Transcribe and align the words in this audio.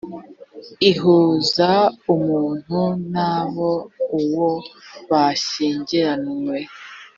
ihuza 0.89 1.71
umuntu 2.13 2.79
n 3.11 3.13
abo 3.33 3.71
uwo 4.19 4.49
bashyingiranywe 5.09 6.57